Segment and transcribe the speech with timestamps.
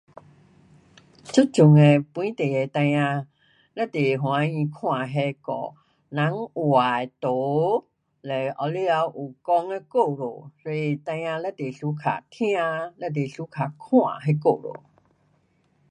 [1.25, 3.27] 这阵的本地的孩儿
[3.87, 5.37] 非常欢喜看那些
[6.09, 7.85] 那个人画的图，
[8.21, 12.57] 嘞下面头有讲的故事，所以孩儿非常 suka 听，
[13.11, 13.71] 非常 suka
[14.17, 14.79] 看那故事。